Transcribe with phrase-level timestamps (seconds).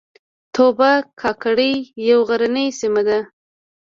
[0.53, 1.73] توبه کاکړۍ
[2.09, 3.19] یوه غرنۍ سیمه ده